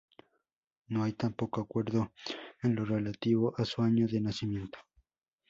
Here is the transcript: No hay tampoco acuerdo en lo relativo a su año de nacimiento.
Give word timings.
No 0.87 1.03
hay 1.03 1.13
tampoco 1.13 1.61
acuerdo 1.61 2.11
en 2.63 2.73
lo 2.75 2.85
relativo 2.85 3.53
a 3.55 3.65
su 3.65 3.83
año 3.83 4.07
de 4.07 4.19
nacimiento. 4.19 4.79